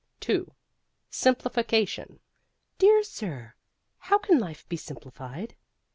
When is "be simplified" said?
4.67-5.53